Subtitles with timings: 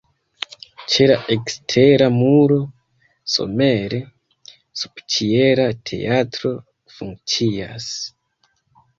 [0.91, 2.55] Ĉe la ekstera muro
[3.33, 3.99] somere
[4.83, 6.53] subĉiela teatro
[6.95, 7.91] funkcias.